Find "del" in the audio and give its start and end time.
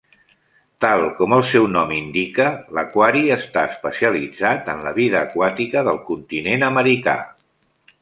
5.91-6.05